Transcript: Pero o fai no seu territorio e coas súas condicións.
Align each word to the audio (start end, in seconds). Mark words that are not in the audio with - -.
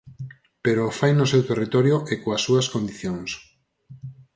Pero 0.65 0.81
o 0.85 0.95
fai 0.99 1.11
no 1.15 1.25
seu 1.31 1.41
territorio 1.51 1.95
e 2.11 2.13
coas 2.23 2.41
súas 2.47 2.69
condicións. 2.73 3.31